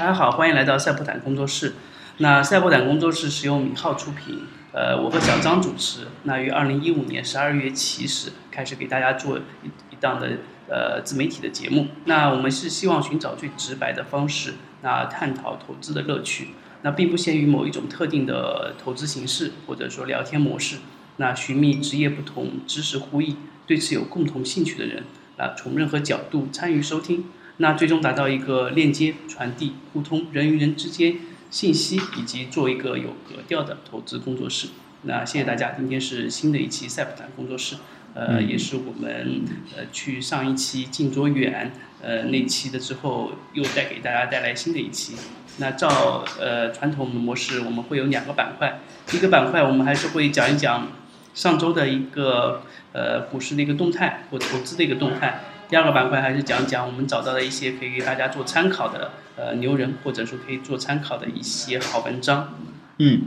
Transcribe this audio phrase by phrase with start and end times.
[0.00, 1.74] 大家好，欢迎来到赛博坦工作室。
[2.16, 6.06] 那赛博坦工作室是由米浩出品，呃，我和小张主持。
[6.22, 10.38] 那于二零一五年十二月起始开始给大家做一一档的
[10.70, 11.88] 呃自媒体的节目。
[12.06, 16.52] 那我们是希望寻找最直白的方式，那探讨投资的乐趣。
[16.80, 20.76] 那并不限于某一种特定的投资形式，或者说聊天模式。
[21.18, 25.04] 那寻觅职业不同、知识互异、对此有共同兴趣的人，
[25.36, 27.26] 啊，从任何角度参与收听。
[27.62, 31.16] 那最终达到一个链接、传递、互通人与人之间
[31.50, 34.68] 信息，以及做一个有格调的投资工作室。
[35.02, 37.76] 那谢谢大家，今天是新的一期赛普坦工作室，
[38.14, 39.42] 呃，也是我们
[39.76, 41.70] 呃去上一期近卓远
[42.02, 45.14] 呃那期的之后，又带给大家带来新的一期。
[45.58, 48.80] 那照呃传统的模式，我们会有两个板块，
[49.12, 50.88] 一个板块我们还是会讲一讲
[51.34, 55.42] 上周的一个呃股市的一个动态或投资的一个动态。
[55.70, 62.54] 第二个板块还是讲讲我们找到的一些可以给大家做参考的呃牛人，或者说可以做参考的一些好文章。
[62.98, 63.22] 嗯，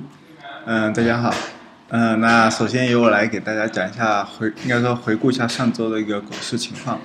[0.65, 1.33] 嗯，大家好，
[1.87, 6.99] 嗯，那首先由我来给大家讲一下回，应该说回顾一下上周的一个股市情况。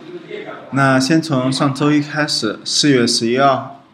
[0.72, 3.84] 那先从上周一开始，四月十一号，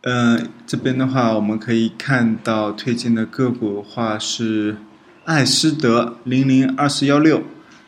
[0.00, 4.78] 嗯，这边的话我们可以看到推荐的个股的话是
[5.26, 7.42] 爱思德零零二四幺六。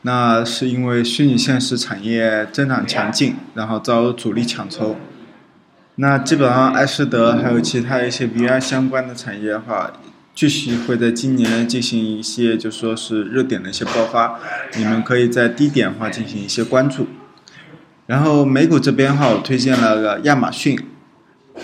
[0.07, 4.95] 那是因为虚拟现实产业增长强劲，然后遭主力抢筹。
[5.97, 9.93] 那基本上爱思德还有其他一些 VR 相关的产业的话，
[10.33, 14.39] 继续会在今年进行一些就说是热点的一些爆发，
[14.77, 17.09] 你们可以在低点的话进行一些关注。
[18.07, 20.79] 然后美股这边的话，我推荐了个亚马逊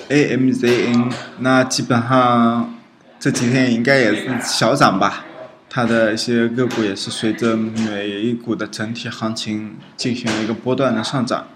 [0.09, 2.75] ，AMZN，那基本上
[3.21, 5.27] 这几天应该也是小涨吧。
[5.75, 11.47] 它的一些个股也是随着美股的整体行情进行了一个波段的上涨，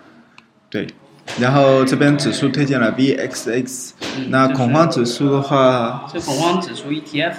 [0.71, 0.87] 对。
[1.39, 3.91] 然后这边指数推荐了 VXX，
[4.31, 7.35] 那恐慌指数的话，这恐慌指数 ETF，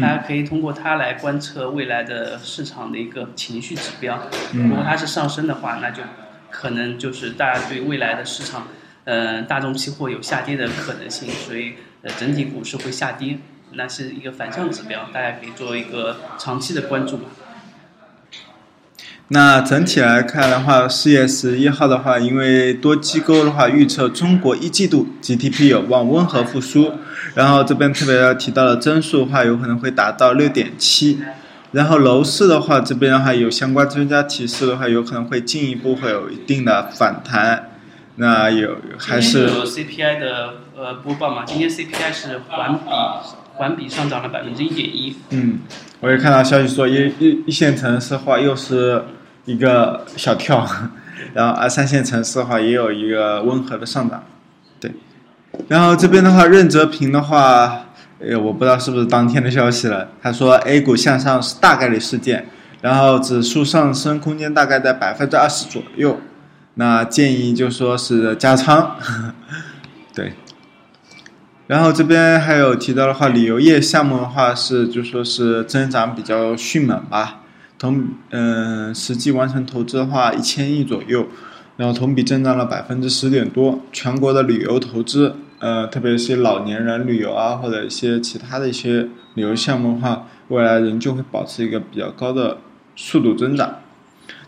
[0.00, 4.18] 大家可以通过它来观测未来的市场的一个情绪指标。
[4.54, 6.02] 如果它是上升的话，那就
[6.50, 8.68] 可能就是大家对未来的市场，
[9.04, 13.38] 呃，大众期货有下跌的可能性，所以呃，整体股市会下跌。
[13.72, 17.24] 那是一个反向指标，大家可以做一个长期的关注吧。
[19.28, 26.92] 那整体来看的话，四月十一号的话，因为多机构的话预测中国一季度 GDP 有望温和复苏，
[27.34, 31.20] 然后这边特别要提到的增速的话，有可能会达到六点七。
[31.72, 37.70] 然后楼市的话，这边的话有相关专家提示的话，有可能会进一步会有一定的反弹。
[38.18, 41.42] 那有还是有 CPI 的呃播报嘛？
[41.44, 42.80] 今天 CPI 是环比。
[43.56, 45.16] 环比上涨了百分之一点一。
[45.30, 45.58] 嗯，
[46.00, 49.02] 我也看到消息说一一一线城市话又是
[49.44, 50.66] 一个小跳，
[51.34, 54.22] 然后二三线城市的话也有一个温和的上涨。
[54.78, 54.92] 对，
[55.68, 57.86] 然后这边的话，任泽平的话，
[58.18, 60.08] 呃，我不知道是不是当天的消息了。
[60.22, 62.46] 他说 A 股向上是大概率事件，
[62.82, 66.20] 然后指数上升空间大概在百分之二十左右，
[66.74, 68.96] 那建议就说是加仓。
[70.14, 70.34] 对。
[71.66, 77.40] 然后这边还有提到的话，旅游业项目的话是就说是增长比较迅猛吧，
[77.76, 81.26] 同嗯实际完成投资的话一千亿左右，
[81.76, 83.80] 然后同比增长了百分之十点多。
[83.92, 92.58] 全国的旅游投资，呃，特别是老年人旅游啊，或者一些其他的一些旅游项目的话，未来仍旧会保持一个比较高的
[92.94, 93.80] 速度增长。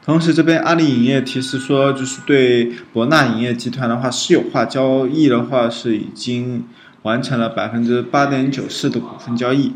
[0.05, 6.63] 同时，这边阿里影业提示说，就是对博纳影业集团的话，私有化交易的话是已经。
[7.03, 9.73] 完成了百分之八点九四的股份交易，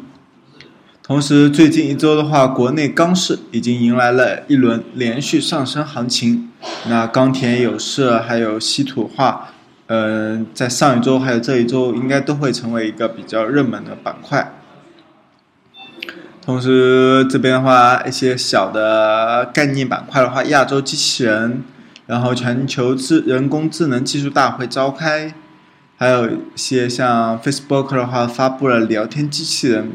[1.02, 6.50] 同时最近一周的话，国内钢市已经迎来了一轮连续上升行情。
[6.88, 9.50] 那钢铁、有色还有稀土化，
[9.86, 14.52] 嗯，在上一周还有这一周，应该都会成为一个比较热门的板块。
[16.44, 21.62] 同时这边的话，一些小的概念板块的话，亚洲机器人，
[22.06, 25.34] 然后全球智人工智能技术大会召开。
[25.96, 29.92] 还有一些像 Facebook 的话，发布了聊天机器人。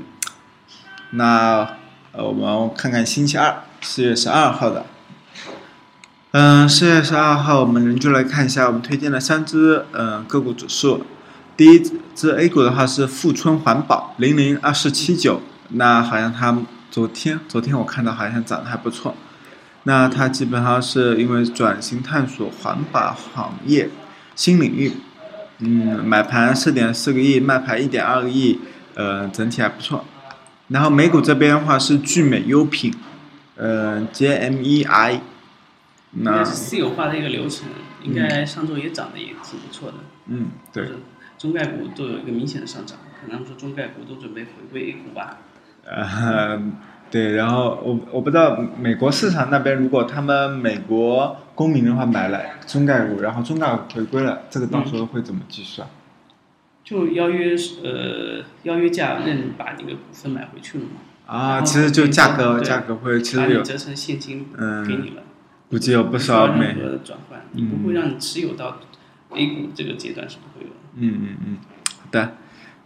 [1.11, 1.77] 那
[2.11, 4.85] 呃，我们看看星期二，四月十二号的。
[6.31, 11.05] 嗯，四月十二号，我们仍旧来看一下我们推荐的三只嗯个股指数。
[11.55, 16.57] 第一只 A 股的话是富春环保零零二四七九，那好像它
[16.91, 19.15] 昨天昨天我看到好像涨得还不错。
[19.83, 23.89] 那它基本上是因为转型探索环保行业
[24.35, 24.93] 新领域。
[25.59, 28.59] 嗯，买盘四点四个亿，卖盘一点二个亿，
[28.95, 30.05] 呃，整体还不错。
[30.67, 32.93] 然后美股这边的话是聚美优品，
[33.55, 35.19] 呃，JMEI。
[36.11, 37.67] 那是私有化的一个流程，
[38.03, 39.95] 应该上周也涨得也挺不错的。
[40.27, 40.87] 嗯，对。
[41.37, 45.37] 中概股都有一个明显的上涨，可能说中概股都准备回归 A 股吧。
[45.85, 46.59] 呃，
[47.09, 55.87] 对，然后我我不知道美国市场那边，如果他们美国公民的话买了中概股，然后中概股回归了，这个到时候会怎么计算？
[56.83, 60.91] 就邀约呃邀约价认把那个股份买回去了吗。
[61.25, 65.23] 啊，其实就价格价格会其实有折成现金嗯给你了，
[65.69, 68.77] 估计有不少美任何的转换，你不会让你持有到
[69.31, 70.75] A 股这个阶段是不会有的。
[70.95, 71.57] 嗯嗯嗯，
[71.99, 72.33] 好的。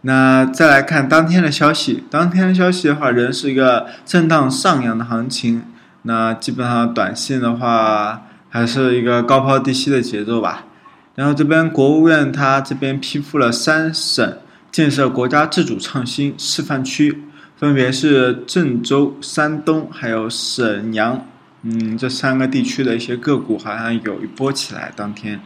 [0.04, 5.64] 那再来看当天的消息，当天的消息的话，仍是一个震荡上扬的行情。
[6.04, 10.66] 那基本上短线的话，还是一个高抛低吸的节奏吧。
[11.14, 14.38] 然后这边国务院它这边批复了三省
[14.72, 17.24] 建设国家自主创新示范区，
[17.56, 21.24] 分别是郑州、山东还有沈阳，
[21.62, 25.40] 嗯，这三个地区的一些个股好像有一波起来，当天。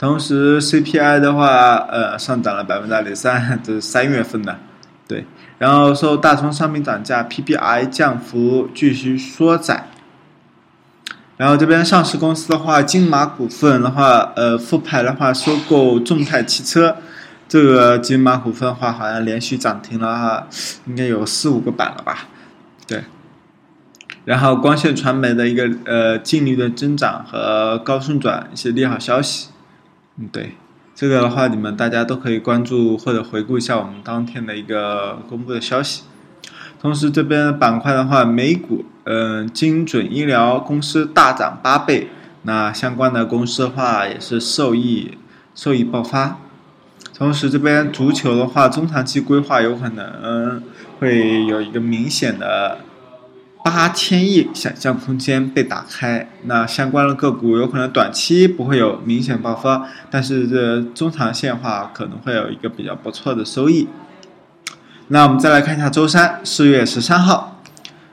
[0.00, 4.56] 同时，CPI 的话，呃，上涨了百分之二点三， 这是三月份的，
[5.06, 5.26] 对。
[5.58, 9.88] 然后受大宗商品涨价，PPI 降幅继续缩窄。
[11.36, 16.96] 然后这边上市公司的话，金马股份的话，呃，复牌的话收购众泰汽车，
[17.46, 20.46] 这个金马股份的话好像连续涨停了哈，
[20.86, 22.20] 应该有四五个板了吧，
[22.86, 23.04] 对。
[24.24, 29.48] 然后光线传媒的一个呃净利润增长和高顺转一些利好消息。
[30.20, 30.52] 嗯，对，
[30.94, 36.02] 这个的话，你们大家都可以关注或者回顾一下我们当天的一个公布的消息。
[36.78, 42.08] 同时，这边板块的话，美股，嗯，精准医疗公司大涨八倍，
[42.42, 45.16] 那相关的公司的话也是受益
[45.54, 46.36] 受益爆发。
[47.14, 50.62] 同时，这边足球的话，中长期规划有可能
[50.98, 52.80] 会有一个明显的。
[53.62, 63.88] 八千亿想象空间被打开，那相关的个股有可能短期不会有明显爆发，但是这中长线的话可能会有一个比较不错的收益。
[65.08, 67.60] 那我们再来看一下周三，四月十三号，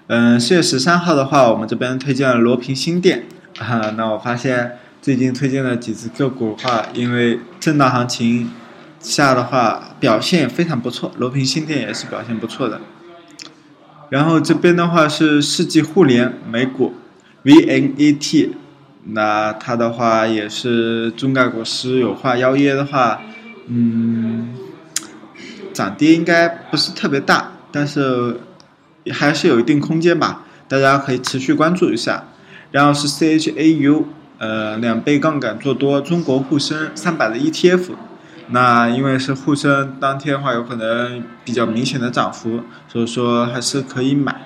[0.07, 3.25] 嗯，四月十三号的话，我们这边推荐了罗平新店
[3.59, 3.93] 啊。
[3.97, 8.51] 那我发现最近推荐的几只个股的话，因为震荡行情
[8.99, 12.81] 下的话表现非常不错，罗平新店也是表现不错的。
[14.09, 16.93] 然后这边的话是世纪互联美股
[17.43, 18.51] ，VNET，
[19.03, 23.21] 那它的话也是中概股私有化邀约的话，
[23.67, 24.55] 嗯，
[25.73, 28.39] 涨跌应该不是特别大，但是
[29.11, 32.23] 还是有一定空间吧，大家可以持续关注一下。
[32.71, 34.03] 然后是 CHAU，
[34.37, 37.91] 呃，两倍杠杆做多中国沪深三百的 ETF。
[38.49, 44.41] 那因为是沪深当天的话，有可能比较明显的涨幅，所以说还是可以买。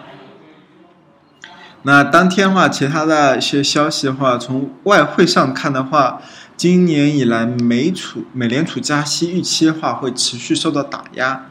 [1.84, 6.22] 那当天的话，其他的一些消息的话，从外汇上看的话，
[6.58, 11.46] 今年以来美储美联储加息预期的话会持续受到打压，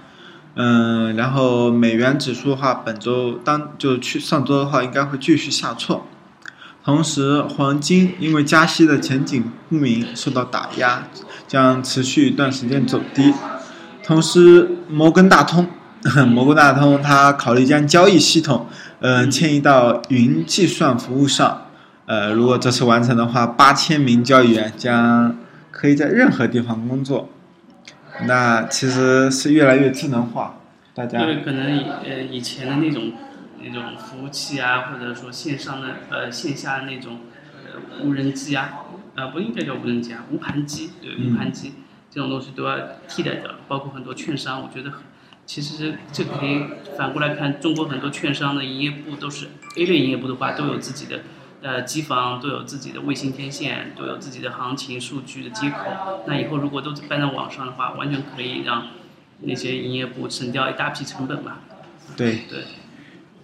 [0.54, 6.06] 嗯，然后美元指数的话，本周当就去上周的话，应该会继续下挫。
[6.84, 11.04] 同时，黄金因为加息的前景不明受到打压。
[11.50, 13.34] 将持续一段时间走低，
[14.04, 15.66] 同时摩根大通，
[16.30, 18.68] 摩根大通它考虑将交易系统，
[19.00, 21.66] 嗯，迁移到云计算服务上，
[22.06, 25.36] 呃，如果这次完成的话，八千名交易员将
[25.72, 27.28] 可以在任何地方工作，
[28.28, 30.60] 那其实是越来越智能化，
[30.94, 31.18] 大家。
[31.18, 33.12] 对，可能以呃以前的那种
[33.60, 37.18] 那种服务器啊，或者说线上的呃线下的那种
[37.66, 38.70] 呃无人机啊。
[39.16, 41.72] 呃，不应该叫无人机啊，无盘机，对，无盘机
[42.10, 44.92] 这种东西都要替代掉，包括很多券商，我觉得，
[45.46, 46.64] 其实这可以
[46.96, 51.20] 反过来看，中国很多券商的营业部都是 A 类营业部的话，都有自己的
[51.62, 56.24] 呃机房，都有自己的卫星天线，都有自己的行情数据的接口。
[56.26, 58.88] 那以后如果都搬到网上的话，完全可以让
[59.40, 61.60] 那些营业部省掉一大批成本吧。
[62.16, 62.64] 对对。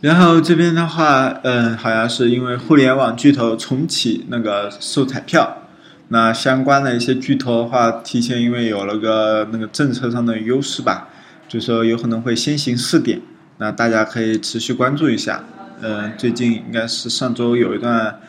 [0.02, 5.62] 然后这边的话，嗯，好像是因为互联网巨头重启那个售彩票，
[6.08, 11.08] 那相关的一些巨头的话，提前因为有了个那个政策上的优势吧，
[11.48, 13.22] 就说有可能会先行试点，
[13.56, 15.42] 那大家可以持续关注一下。
[15.80, 18.20] 嗯，最近应该是上周有一段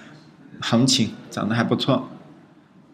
[0.62, 2.10] 行情涨得还不错。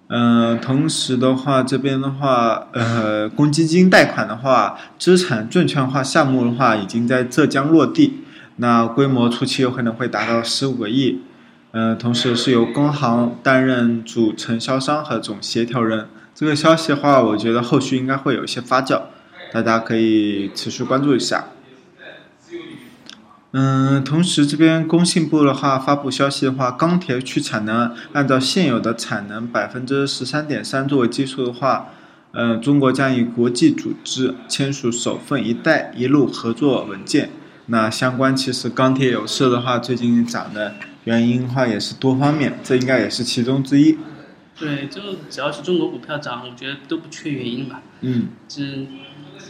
[0.10, 8.23] 嗯，同时的话，这边的话，呃，公积金贷款的话，资产证券化项目的话，已经在浙江落地。
[8.58, 11.22] 那规模初期有可能会达到十五个亿，
[11.72, 16.08] 嗯，同时是由工行担任主承销商和总协调人。
[16.36, 19.02] 这个消息的话，我觉得后续应该会有一些发酵，
[19.52, 21.46] 大家可以持续关注一下。
[23.56, 31.90] 嗯，同时这边工信部的话发布消息的话，钢铁去产能按照现有的产能百分之十三点三作为基数的话，
[32.32, 37.30] 呃，中国将与国际组织签署首份“一带一路”合作文件。
[37.68, 43.98] 那相关其实钢铁有色的话，最近涨的原因的话也是多方面，这应该也是其中之一。
[44.60, 47.82] 对，就只要是中国股票涨，我觉得都不缺原因吧。
[48.02, 48.62] 嗯，这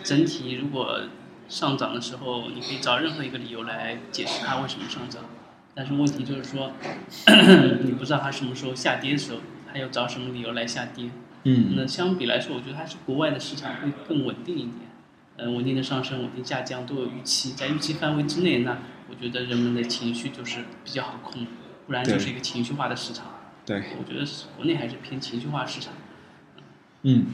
[0.04, 1.02] 整体如果
[1.50, 5.24] 上涨的时候，你可以找任何一个理由来解释它为什么上涨。
[5.76, 6.72] 但是问题就是说，
[7.84, 9.40] 你不知道它什么时候下跌的时候，
[9.72, 11.10] 它要找什么理由来下跌。
[11.46, 14.93] 嗯，那相比来说，我觉得还是国外的市场会更稳定一点。
[15.38, 18.78] 呃，稳定的上升，稳定下降都有预期，在预期范围之内，那
[19.10, 21.48] 我觉得人们的情绪就是比较好控，
[21.88, 23.26] 不然就是一个情绪化的市场。
[23.66, 24.26] 对，我觉得
[24.56, 25.94] 国内还是偏情绪化市场。
[27.02, 27.28] 嗯，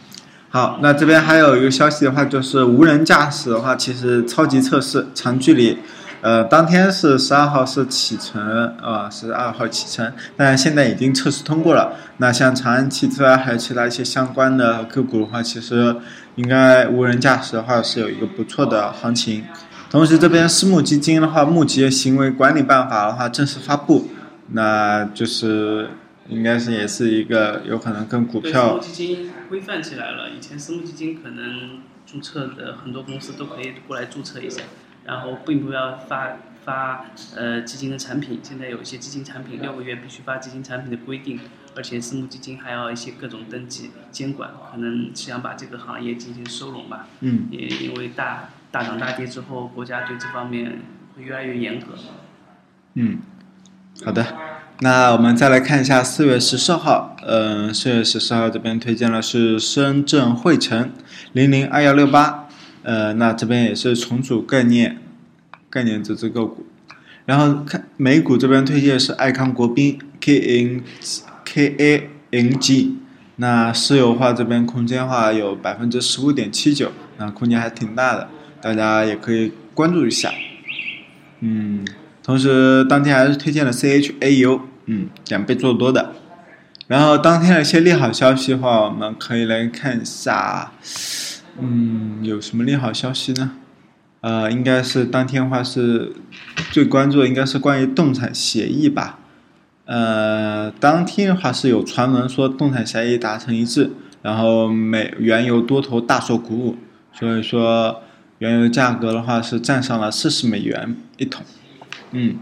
[0.49, 5.77] 好，那这边还有一个消息的话，就是无人驾驶的话，其实超级测试长距离。
[6.21, 8.41] 呃，当天是十二号是启程，
[8.77, 11.95] 啊，十二号启程，但现在已经测试通过了。
[12.17, 15.95] 那像长安汽车啊，还有其他一些相关的个股的话，其实
[16.39, 19.43] 应该无人驾驶的话是有一个不错的行情。
[19.89, 24.07] 同时，这边私募基金的话，募集行为管理办法的话正式发布，
[24.53, 25.89] 那就是
[26.29, 28.79] 应该是也是一个有可能跟股票。
[28.79, 34.61] 私募基金规范起来了，以前私募基金可能注册的很多公司都可以过来注册一下。
[35.05, 41.39] 然后并不要发发呃基金的产品，现在有一些基金产品六个月必须发基金产品的规定，
[41.75, 47.07] 而且私募基金还要一些各种登记监管，可能是想把这个行业进行收拢吧。
[47.21, 47.47] 嗯。
[47.51, 50.81] 也因为大大涨大跌之后，国家对这方面
[51.15, 51.87] 会越来越严格。
[52.95, 53.19] 嗯，
[54.03, 54.25] 好的，
[54.81, 60.91] 那我们再来看一下四月十四号，嗯，四月十四号这边推荐的是深圳汇成
[61.33, 62.47] 零零二幺六八。
[62.81, 64.97] 呃，那这边也是重组概念，
[65.69, 66.65] 概念这只个股，
[67.25, 70.83] 然后看美股这边推荐是爱康国宾 K N
[71.45, 72.97] K A N G，
[73.35, 78.29] 那私有化这边空间化有百分之十五点七九，那空间还挺大的，
[78.61, 80.31] 大家也可以关注一下。
[81.41, 81.85] 嗯，
[82.23, 86.15] 同时当天还是推荐了 C H A U，嗯，两倍做多的。
[86.87, 90.71] 然后当天的一些利好消息的话，我们可以来看一下。
[91.59, 93.51] 嗯，有什么利好消息呢？
[94.21, 96.13] 呃，应该是当天话是
[96.71, 99.19] 最关注的，应该是关于动产协议吧。
[99.85, 106.75] 呃，当天的话是有传闻说动产协议达成一致，然后美原油多头大受鼓舞，
[107.13, 108.01] 所以说
[108.39, 111.43] 原油价格的话是站上了四十美元一桶。
[112.11, 112.37] 嗯，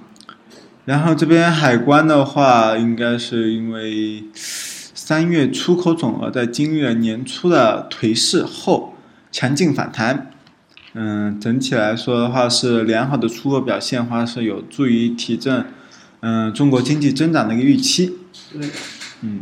[0.85, 8.93] 然后这边海关的话，应该是因为三月出口总额在经历了年初的颓势后。
[9.29, 10.31] 强劲反弹，
[10.99, 15.67] 嗯，整体来说的话是良好的出货表现的，话是有助于提振，
[16.21, 18.17] 嗯，中国经济增长的一个预期。
[18.51, 18.67] 对，
[19.21, 19.41] 嗯，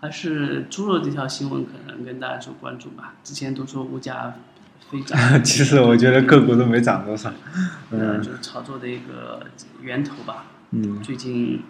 [0.00, 3.14] 还是猪肉这条新闻可能跟大家做关注吧。
[3.24, 4.34] 之前都说物价
[4.90, 7.32] 飞涨， 其实我觉得个股都没涨多少，
[7.90, 9.46] 嗯，就是炒作的一个
[9.80, 10.44] 源头吧。
[10.72, 11.62] 嗯，最近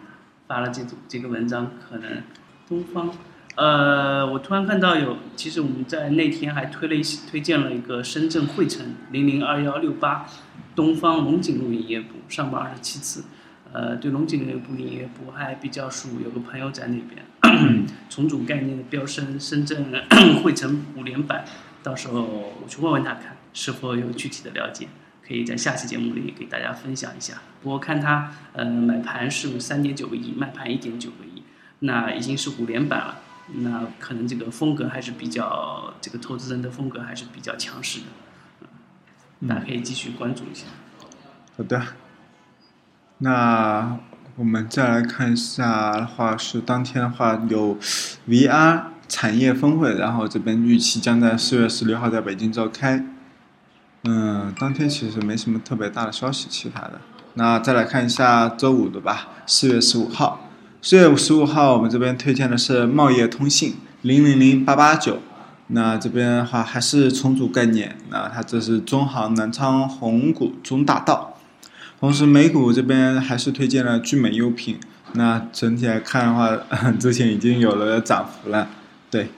[0.49, 2.23] 发了这这个文章，可能
[2.69, 3.09] 东方。
[3.56, 10.26] 呃，我突然看到有，其实我们在那天还推了一推荐了一个深圳汇成零零二幺六八，
[10.75, 13.25] 东方龙井路营业部上榜二十七次，
[13.73, 19.87] 呃，对龙井营业部营业部还比较熟，有个朋友在那边， 重组概念的飙升，深圳
[20.42, 21.44] 汇成五连板，
[21.80, 24.88] 到时候我去问问他看是否有具体的了解，
[25.25, 27.34] 可以在下期节目里给大家分享一下。
[27.62, 31.44] 不过看他，呃，买盘是三点九个亿，卖盘一点九个亿，
[31.78, 33.20] 那已经是五连板了。
[33.53, 40.65] 那可能这个风格还是比较，这个投资人的风格还是比较强势的，大家可以继续关注一下。
[41.57, 41.83] 好的，
[43.19, 43.99] 那
[44.37, 47.79] 我们再来看一下的话，是当天的话有
[48.27, 53.05] VR 产业峰会，然后这边预期将在四月十六号在北京召开。
[54.05, 57.01] 嗯，当天其实没什么特别大的消息，其他的。
[57.35, 60.44] 那再来看一下周五的吧，四月十五号。
[60.87, 65.19] 四月十五号，我们这边推荐的是茂业通信零零零八八九。
[65.69, 71.38] 那这边的话还是重组概念，那它这是中航南昌红谷中大道。
[71.99, 74.79] 同时美股这边还是推荐了聚美优品。
[75.14, 76.55] 那整体来看的话，
[77.00, 78.69] 之前已经有了涨幅了，
[79.11, 79.29] 对。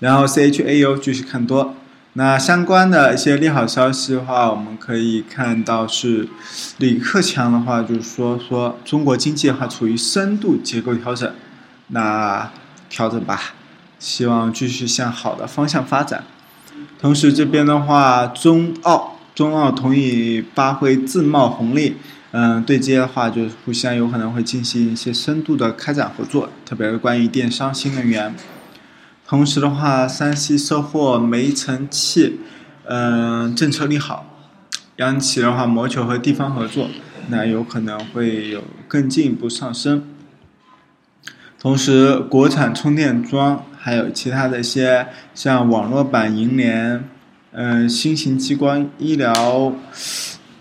[0.00, 1.76] 然后 C H A U 继续看多。
[2.18, 6.26] 那相关的一些利好消息的话，我们可以看到是
[6.78, 11.30] 李克强的话，就是说说中国经济的话处于深度结构调整，
[11.88, 12.50] 那
[12.88, 13.38] 调整吧，
[13.98, 16.24] 希望继续向好的方向发展。
[16.98, 21.96] 同时这边的话，中澳中澳同意发挥自贸红利，
[22.30, 28.34] 嗯，对接的话就是互相有可能会进行一些深度的开展合作，特别是关于电商、新能源。
[29.26, 32.38] 同时的话，山西收获煤层气，
[32.84, 34.24] 嗯、政策利好。
[34.96, 36.88] 央企的话，谋求和地方合作，
[37.28, 40.04] 那有可能会有更进一步上升。
[41.58, 47.04] 同时，国产充电桩还有其他的一些像网络版银联，
[47.50, 49.72] 嗯、新型激光医疗、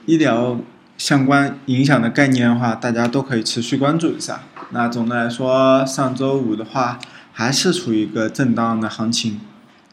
[0.08, 0.60] 医疗
[0.98, 4.42] 相关影响的概念的话，大家都可以持续关注一下。
[4.72, 7.00] 那总的来说，上周五的话
[7.38, 9.42] 还是处于一个震荡的行情，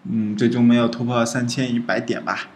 [0.09, 2.47] 嗯，最终没有突破三千一百点吧。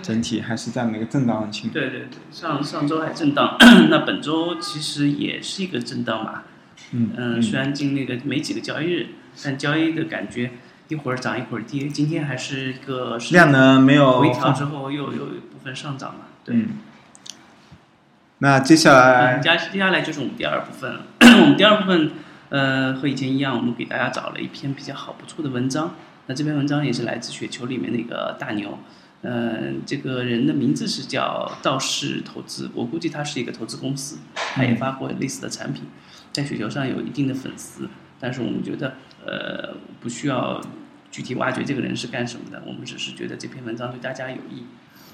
[0.00, 1.70] 整体还是这样的一个震荡行情。
[1.70, 3.56] 对对对，上上周还震荡，
[3.90, 6.44] 那本周其实也是一个震荡吧。
[6.92, 9.08] 嗯嗯，虽然经历了没几个交易日，
[9.42, 10.52] 但交易的感觉
[10.86, 11.88] 一会儿涨一会儿跌。
[11.88, 16.20] 今天还是一个是量能没有回调之后又有一部分上涨嘛。
[16.44, 16.54] 对。
[16.54, 16.68] 嗯。
[18.38, 21.06] 那接下来接下来就是我们第二部分了。
[21.20, 22.12] 我们第二部分，
[22.50, 25.94] 呃，和以前一样，我们给大家找了一篇比较好不错的文章。
[26.26, 28.78] 那这篇文章也是来自雪球里面的一个大牛，
[29.22, 35.84] 嗯、这个人的名字是叫道士投资，我估计他是一个投资公司，他也发过类似的产品，
[36.32, 37.88] 在雪球上有一定的粉丝。
[38.20, 40.60] 但是我们觉得，呃，不需要
[41.10, 44.64] 具体挖掘这个人是干什么的，我们只是觉得这篇文章对大家有益。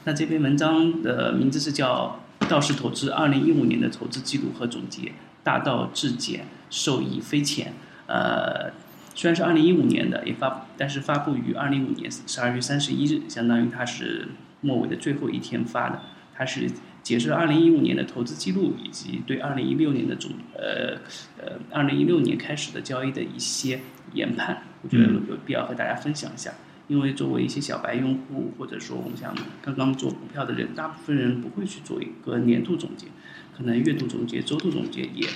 [0.04, 5.02] 那这篇文章的名字是叫《道士投资二零一五年的投资记录和总结》，
[5.46, 7.72] 大道至简，受益匪浅。
[8.08, 8.72] 呃，
[9.14, 14.26] 虽然是二零一五年的，也发，但是发布于二零一五年十二月三十一日，相当于它是
[14.60, 16.02] 末尾的最后一天发的。
[16.34, 16.68] 它是
[17.00, 20.98] 解释了二零一五年的投资记录，以及对二零一六年的总呃
[21.38, 23.78] 呃二零一六年开始的交易的一些
[24.14, 26.52] 研判，我觉得有有必要和大家分享一下。
[26.88, 33.08] 因为作为一些小白用户，或者说我们像刚刚做股票的人，大部分人不会去做一个年度总结，
[33.56, 35.26] 可能月度总结、周度总结也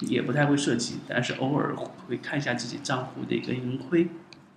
[0.00, 1.74] 也不太会涉及，但是偶尔
[2.06, 4.08] 会看一下自己账户的一个盈亏。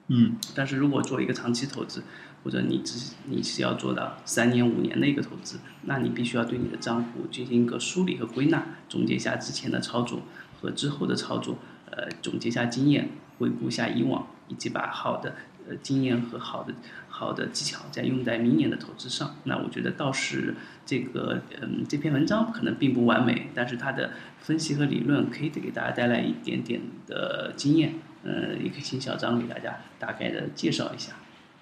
[0.08, 2.04] 嗯但是如果做一个长期投资，
[2.43, 10.21] 或者你只你是要做到三年五年的一个投资，那你必须要对你的账户进行一个梳理和归纳，总结一下之前的操作
[10.62, 11.58] 和之后的操作，
[11.89, 15.36] 呃，总结一下经验，回顾一下以往，以及把好的
[15.69, 16.73] 呃经验和好的
[17.10, 19.36] 好的技巧在用在明年的投资上。
[19.45, 27.95] 那我觉得倒是这个嗯这篇文章可能并不完美，但是它的分析和理论可以给大家带来一点点的经验。
[28.23, 31.13] 呃，也可以请小张给大家大概的介绍一下。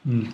[0.05, 0.27] 嗯。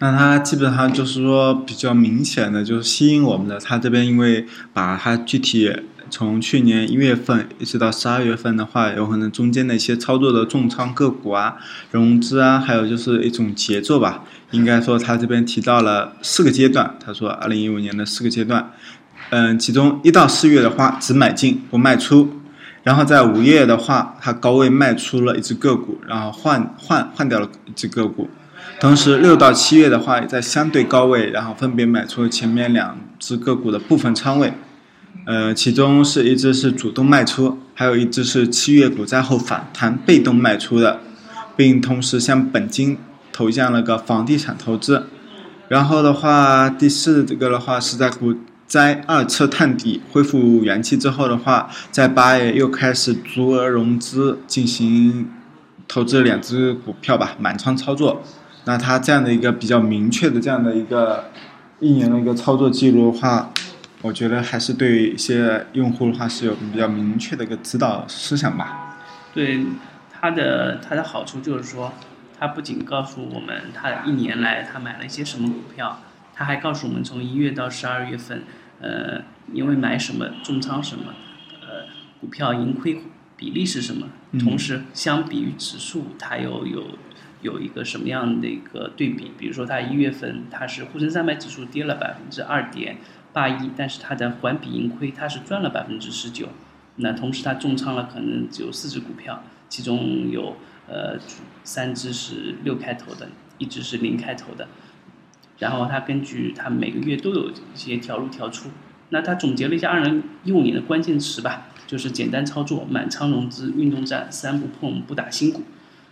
[0.00, 5.74] 那它基本上就是说比较明显的就是吸引我们的，它这边因为把它具体
[6.08, 11.56] 从去年一月份一直到十二月份的话，有可能中间的一些操作的重仓个股啊、
[11.90, 14.22] 融资啊，还有就是一种节奏吧。
[14.52, 18.70] 应该说它这边提到了四个阶段，他说二零一五年的四个阶段，
[19.30, 22.32] 嗯，其中一到四月的话只买进不卖出，
[22.84, 28.30] 然后在五月的话，它高位卖出了一只个股，然后换换换掉了一只个股。
[28.80, 34.52] 同时，六到七月的话，也在相对高位，然后分别买出了前面两只个股的部分仓位，
[35.26, 41.00] 呃，其中是一只是主动卖出，还有一只是七月股灾后反弹被动卖出的，
[41.56, 42.96] 并同时向本金
[43.32, 45.08] 投向了个房地产投资。
[45.66, 48.32] 然后的话，第四这个的话是在股
[48.68, 55.28] 灾二次探底恢复元气之后的话，在八月又开始足额融资进行
[55.88, 58.22] 投资两只股票吧，满仓操作。
[58.68, 61.30] 那它这样的一个比较明确的这样的一个
[61.80, 63.50] 一年的一个操作记录的话，
[64.02, 68.98] 我觉得还是对一些用户的话是有比较明确的一个指导思想吧。
[69.32, 69.64] 对
[70.12, 71.94] 它的它的好处就是说，
[72.38, 76.00] 它不仅告诉我们它一年来他买了一些什么股票，
[76.34, 78.42] 他还告诉我们从一月到十二月份，
[78.82, 81.14] 呃，因为买什么重仓什么，
[81.62, 81.86] 呃，
[82.20, 83.00] 股票盈亏
[83.34, 86.84] 比例是什么，嗯同时相比于指数，它又有
[87.40, 89.30] 有一个什么样的一个对比？
[89.38, 92.96] 比如说它一月份它是沪深三百指数跌了百分之二点
[93.32, 96.48] 八一，但是它的环比盈亏它是赚了百分之十九。
[96.96, 100.56] 那同时它重仓了可能只有四只股票，其中有
[100.88, 101.16] 呃
[101.62, 104.66] 三只是六开头的，一只是零开头的。
[105.58, 108.70] 然后它根据它每个月都有一些调入调出，
[109.10, 115.62] 那它总结了一下二零一五年的关键词吧，就是简单操作、满仓融资、运动战、三不碰、不打新股。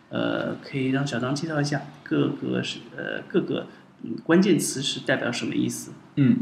[0.08, 3.66] 呃，可以让小张介绍一下各个是呃各个
[4.24, 5.90] 关键词是代表什么意思？
[6.14, 6.38] 嗯，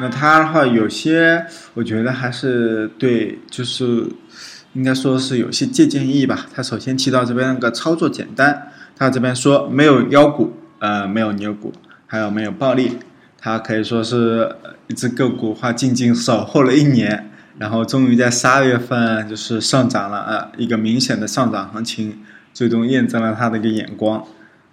[0.00, 4.06] 那它的话有些我觉得还是对，就是
[4.72, 6.46] 应该说是有些借鉴意义吧。
[6.54, 11.72] 它首先提到这边那个操作简单，它这边说没有妖股，呃，没有牛股，
[12.06, 12.98] 还有没有暴利，
[13.38, 14.56] 它可以说是
[14.88, 22.18] 一只个股的话静静守候了一年，然后终于在十二月份就是上涨了，呃，一个明显的上涨行情。
[22.54, 24.24] 最终验证了他的一个眼光。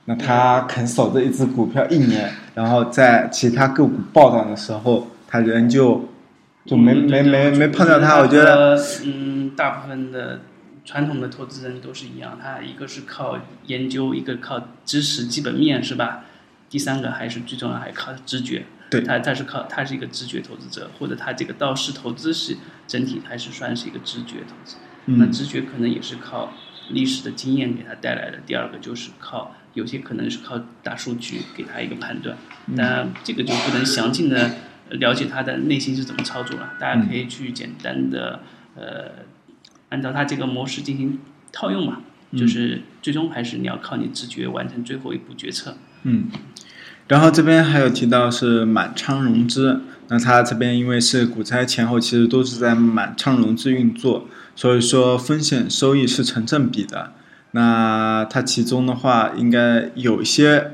[0.05, 6.09] 那他肯守着一只股票一年，然后在其他个股暴涨的时候，他人就
[6.65, 8.17] 就没嗯没对没没碰到他。
[8.17, 10.41] 我觉觉得，嗯，大部分的
[10.83, 16.23] 传统的投资人都是一样，他一个是靠研究，一个靠知识基本面，是吧？
[16.67, 18.63] 第三个还是最重要，还靠直觉。
[18.89, 24.77] 对他他是靠他是一个直觉投资者，或者他这个道氏投资是整体还是算是一个直觉投资。
[25.05, 26.51] 那嗯直觉可能也是靠
[26.91, 28.37] 历史的经验给他带来的。
[28.45, 32.37] 第二个就是靠有些可能是靠大数据给他一个判断，
[32.77, 34.51] 当然这个就不能详尽的
[34.89, 36.73] 了解他的内心是怎么操作了。
[36.79, 38.41] 大家可以去简单的
[38.75, 39.11] 呃
[39.89, 41.19] 按照他这个模式进行
[41.51, 42.01] 套用嘛，
[42.37, 45.75] 就是最终还是你要靠你直觉完成最后一步决策。
[46.03, 46.29] 嗯，
[47.07, 57.13] 然后这边还有提到是满仓融资，那他这边因为是股灾前后，其实都是在满仓融资运作，所以说风险收益是成正比的。
[57.51, 60.71] 那它其中的话，应该有一些，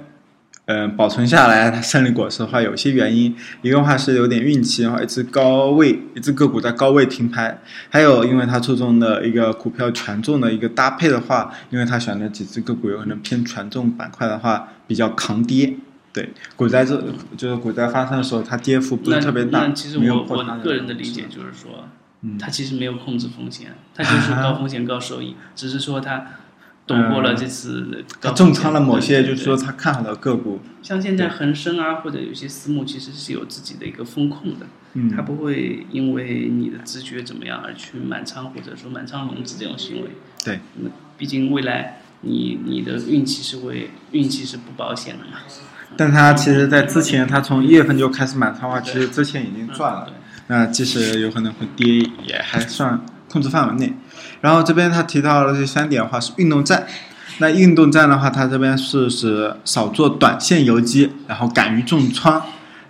[0.65, 7.59] 嗯、保存下来它胜利果实的话，有些原因，一个话是有点运气，然后一只高位，一只个股在高位停牌，
[7.89, 15.73] 还有因为它注重的一个股票权重的一个搭配的话，因为它选的几只个股有可能偏权重板块的话，比较抗跌。
[16.13, 17.03] 对，股灾这
[17.35, 21.87] 就是股灾发生的时候，它跌幅不是特别大，那其实我我个人的理解就是说，
[22.27, 22.37] 嗯。
[22.37, 26.25] 它其实没有控制风险，他就是高风险高收益， 只是说他
[26.85, 35.11] 躲过了这次重仓了某些就是说他看好的个股，像现在恒生啊，或者有些私募其实是有自己的一个风控的，嗯。
[35.13, 40.11] 它不会因为你的直觉怎么样而去满仓或者说满仓融资这种行为。
[40.45, 45.39] 对，那毕竟未来你你的运气是会运气是不保险的嘛。
[45.97, 50.07] 但他其实在之前，他从一月份就开始满仓的话，其实之前已经赚了。
[50.07, 50.13] 嗯。
[50.47, 53.93] 那即使有可能会跌，也还算控制范围内。
[54.41, 56.85] 然后这边他提到了这三点的话是运动战。
[57.39, 62.41] 那运动战的话，它这边是指少做短线游击，然后敢于重仓，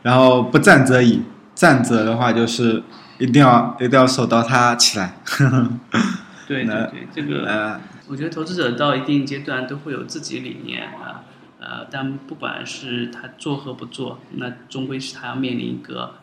[0.04, 1.22] 然后不战则已，
[1.54, 2.82] 战则的话就是
[3.18, 5.18] 一定要一定要守到它起来。
[6.48, 11.24] 对对那对，这个呃，我觉得投资者到一定阶段都会有自己理念啊，
[11.60, 16.14] 呃，但不管是他做和不做，那终归是他要面临一个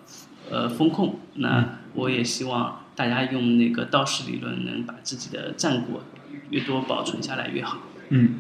[0.51, 1.19] 呃风控。
[1.35, 6.03] 那我也希望大家用那个道氏理论，能把自己的战果
[6.51, 7.79] 越多保存下来越好。
[8.11, 8.35] 嗯，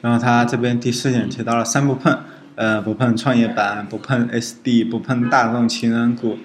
[0.00, 2.18] 然后他这边第四点提到了三不碰，
[2.54, 6.38] 呃，不碰创业板，不碰 SD，不碰大众情人股。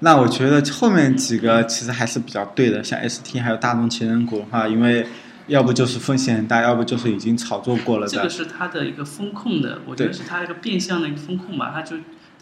[0.00, 5.06] 那我觉得后面几个其实还是比较对的，像 ST 还有大众情人股的话，因为
[5.46, 8.12] 要不就是风险很大，要不就是已经炒作过了的。
[8.12, 11.70] 这个是他的一个风控的，我觉得是他一个变相的一个风控吧。
[11.72, 11.96] 他就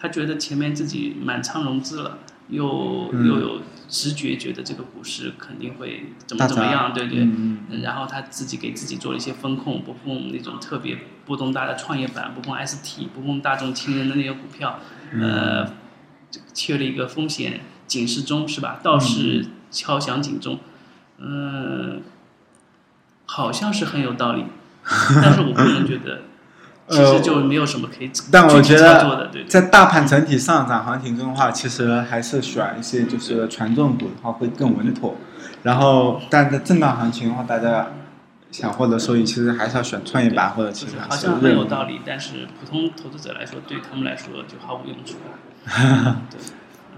[0.05, 7.27] 他觉得前面自己满仓融资了，又、嗯又有直觉觉得这个股市肯定会怎么怎么样，对对。
[7.81, 14.79] 然后他自己给自己做了一些风控，不碰那种特别波动大的创业板，不碰 ST，不碰大众情人的那些股票，
[15.13, 15.65] 嗯呃，
[16.31, 18.81] 这个切了一个风险警示钟是吧？
[18.83, 20.59] 道是敲响警钟，
[21.17, 22.03] 嗯、
[23.25, 24.45] 好像是很有道理，
[25.23, 26.25] 但是我个人觉得，
[26.89, 35.17] 其实就没有什么可以呃但我觉具体操作的，对在大盘整体上涨行情中的话，其实还是选一些就是权重股的话会更稳妥。
[35.63, 37.89] 然后，但在震荡行情的话，大家
[38.51, 46.17] 想获得收益，其实还是要选创业板或者其他好像很有道理，但是普通投资者来说，对他们来说就毫无用处了。
[46.31, 46.39] 对。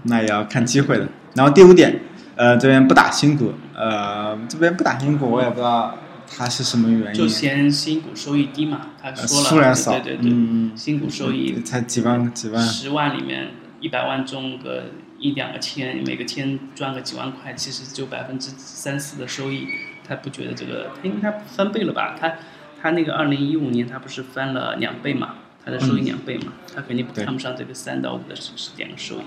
[0.03, 1.07] 那也要看机会的。
[1.33, 2.01] 然后第五点，
[2.35, 5.95] 呃，这边不打新股，呃，这边不打新股，我也不知道
[6.29, 7.27] 它是什么原因就。
[7.27, 19.67] 嫌新股收益低嘛，他说了，对对对新股收益才几万几万，十万里面一百万中个一两个千，每个千赚个几万块，其实只有百分之三四的收益，
[20.07, 22.15] 他不觉得这个，他因为他翻倍了吧？
[22.19, 22.33] 他
[22.81, 25.35] 他那个二零一五年他不是翻了两倍嘛？
[25.63, 29.23] 他的收益两倍嘛，他肯定不看不上这个三到五的是是两个收益。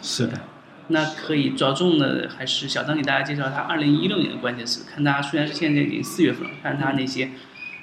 [0.00, 0.40] 是的，
[0.88, 7.30] 那可以着重的还是小张给大家介绍他二零一六年的关键词，看他虽然是现在已经四月份了，看他那些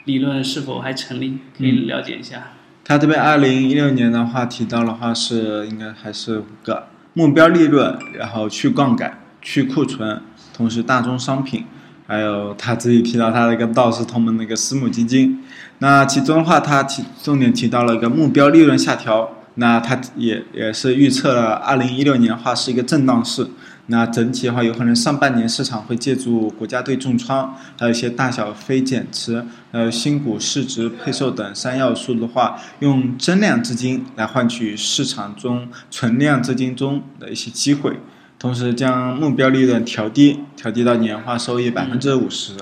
[0.06, 2.52] 理论是否还成立，可以了解一下。
[2.84, 10.22] 他这边二零一六年的话提到的话是应该还是五个目标利润，然后去杠杆、去库存，
[10.54, 11.66] 同时大宗商品，
[12.08, 15.44] 还有他自己提到他的一个道氏同盟的一个私募基金。
[15.80, 23.48] 那其中的话，他提重点提到了一个目标利润下调，那他也也是预测了二零一六年的话是一个震荡市。
[23.92, 37.98] 那整体的话，有可能上半年市场会借助国家队重仓，还有一些大小非减持，还有新股市值配售等三要素的话，用增量资金来换取市场中存量资金中的一些机会，
[38.38, 42.54] 同时将目标利润调低，调低到年化收益百分之五十。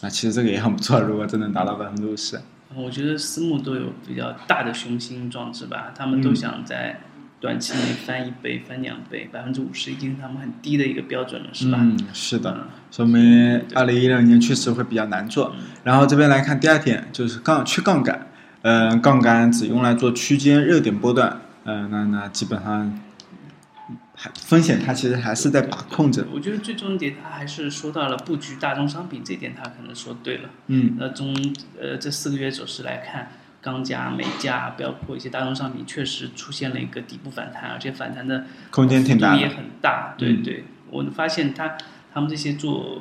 [0.00, 2.40] 那其实这个也很不错，如果真能达到百分之五十。
[2.74, 7.00] 我觉得私募都有比较大的雄心壮志吧，他们都想在
[7.40, 11.78] 短期内翻一倍、翻两倍，百分之五十已经是他们很低的一个标准了，是吧？
[11.80, 15.54] 嗯，是的，说明二零一六年确实会比较难做。
[15.82, 18.28] 然后这边来看第二点，就是杠去杠杆，
[18.62, 23.00] 嗯，杠杆只用来做区间热点波段，嗯，那那基本上。
[24.34, 26.26] 风险它其实还是在把控着。
[26.32, 30.50] 我觉得最终点，他还是说到了布局大宗商品这点，他可能说对了。
[30.66, 30.96] 嗯。
[30.98, 31.34] 那从
[31.80, 33.30] 呃这四个月走势来看，
[33.62, 40.14] 钢价、煤价，包括一些大宗商品，确实出现了一个底部反弹，而且反弹的空间挺大，也很大。
[40.18, 41.78] 对对，我发现他
[42.12, 43.00] 他们这些做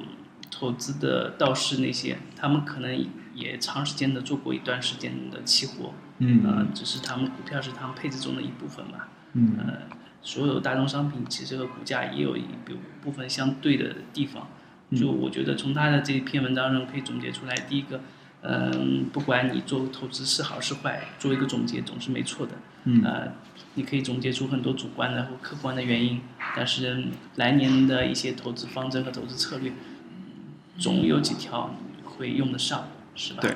[0.49, 5.93] 投资的道士那些，他们可能也长时间的做过一段时间的期货。
[6.19, 6.41] 嗯。
[6.45, 8.99] 呃，只是他们股票是他们配置中的一部分嘛。
[9.33, 9.57] 嗯。
[9.59, 9.73] 呃。
[10.21, 14.47] 所有大宗商品其实和股价也有一部部分相对的地方，
[14.95, 18.01] 就我觉得从他的这篇文章中可以总结出来，第一个，
[18.41, 22.53] 嗯，不管你做投资是好是坏，做一个总结总是没错的，
[23.03, 23.33] 呃，
[23.75, 26.21] 你可以总结出很多主观的或客观的原因，
[26.55, 27.05] 但是
[27.35, 29.71] 来年的一些投资方针和投资策略，
[30.77, 33.39] 总有几条会用得上，是吧？
[33.41, 33.55] 对。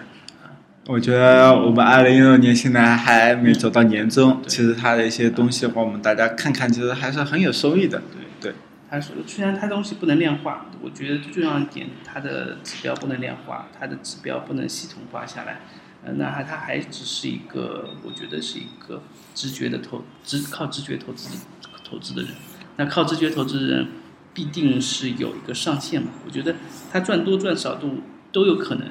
[0.85, 8.01] 我觉得我们二零一六年现在还没走到年终，其实它的一些东西的话，我们大家看看，其实还是很有收益的。
[8.41, 8.55] 对对，
[8.89, 15.61] 它说虽然它东西不能量化，我觉得最重要一点，它的指标不能量化，它的指标不能系统化下来，
[16.03, 19.01] 呃，那它它还只是一个，我觉得是一个
[19.33, 21.45] 直觉的投，直靠直觉投资
[21.89, 22.31] 投资的人，
[22.75, 23.87] 那靠直觉投资的人
[24.33, 26.09] 必定是有一个上限嘛？
[26.25, 26.53] 我觉得
[26.91, 27.89] 他赚多赚少都
[28.33, 28.85] 都有可能。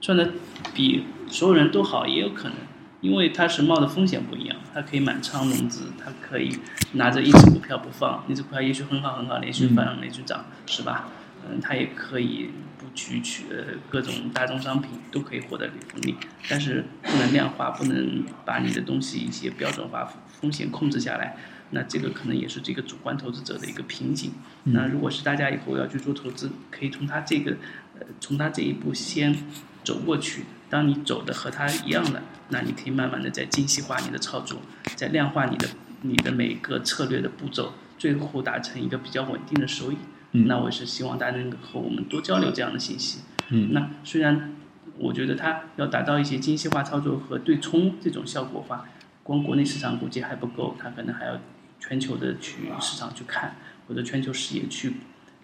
[0.00, 0.30] 赚的
[0.72, 2.54] 比所有人都好也有可能，
[3.00, 6.58] 因为他是冒的风险不一样，他可以满仓融资，他可以
[6.92, 11.08] 拿着一只股票不放，那只股票也许很好很好，连续翻连续涨，是吧？
[11.48, 16.16] 嗯，他也可以布局去呃各种大宗商品都可以获得利利，
[16.48, 20.10] 但是不能量化，不能把你的东西一些标准化
[20.40, 21.36] 风险控制下来，
[21.70, 24.32] 那这个可能也是这个主观投资者的一个瓶颈。
[24.64, 27.52] 那如果是大家以后要去做投资，可以从他这个
[28.00, 29.36] 呃从他这一步先。
[29.84, 34.60] 走过去，当你走的和它一样的，那你可以慢慢的在精细化你的操作，
[34.96, 35.68] 在量化你的
[36.02, 39.96] 你的每个策略的步骤，最后达成一个比较稳定的收益。
[40.32, 43.20] 嗯那我是希望大家能够和我们多交流这样的信息。
[43.48, 44.52] 嗯，那虽然
[44.98, 48.84] 我觉得它要达到一些精细化操作和对冲这种效果化，
[49.22, 51.40] 光国内市场估计还不够，它可能还要
[51.80, 54.94] 全球的去市场去看，或者全球视野去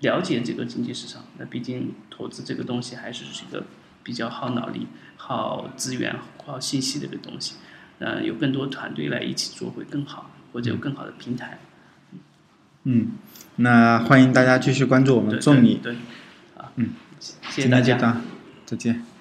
[0.01, 1.25] 了解这个经济市场。
[1.39, 3.65] 那毕竟投资这个东西还是一个。
[4.05, 4.87] 比较耗脑力、
[5.17, 6.15] 耗资源、
[6.45, 7.57] 耗信息的一个东西，
[7.99, 11.59] 呃，有更多团队来一起做会更好，或者有更好的平台。
[12.85, 13.13] 嗯，
[13.57, 15.81] 那欢迎大家继续关注我们众里。
[15.83, 15.95] 对，
[16.57, 18.21] 啊嗯，谢谢大家，
[18.67, 19.14] 再见。